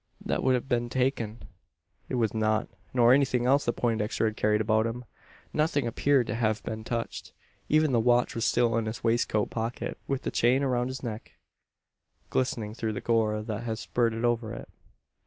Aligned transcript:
That 0.25 0.41
would 0.41 0.55
have 0.55 0.67
been 0.67 0.89
taken. 0.89 1.43
It 2.09 2.15
was 2.15 2.33
not, 2.33 2.67
nor 2.91 3.13
anything 3.13 3.45
else 3.45 3.65
that 3.65 3.73
Poindexter 3.73 4.25
had 4.25 4.35
carried 4.35 4.59
about 4.59 4.87
him. 4.87 5.05
Nothing 5.53 5.85
appeared 5.85 6.25
to 6.25 6.33
have 6.33 6.63
been 6.63 6.83
touched. 6.83 7.33
Even 7.69 7.91
the 7.91 7.99
watch 7.99 8.33
was 8.33 8.43
still 8.43 8.75
in 8.77 8.87
his 8.87 9.03
waistcoat 9.03 9.51
pocket, 9.51 9.99
with 10.07 10.23
the 10.23 10.31
chain 10.31 10.63
around 10.63 10.87
his 10.87 11.03
neck 11.03 11.33
glistening 12.31 12.73
through 12.73 12.93
the 12.93 13.01
gore 13.01 13.43
that 13.43 13.61
had 13.61 13.77
spurted 13.77 14.25
over 14.25 14.51
it! 14.55 14.69